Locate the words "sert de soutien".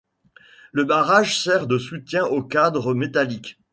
1.43-2.25